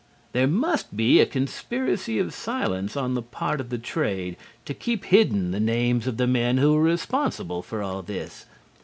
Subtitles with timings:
[0.31, 4.35] There must be a conspiracy of silence on the part of the trade
[4.65, 8.47] to keep hidden the names of the men who are responsible for all this.